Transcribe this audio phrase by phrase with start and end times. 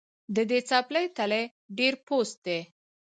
[0.35, 1.43] د دې څپلۍ تلی
[1.77, 2.59] ډېر پوست دی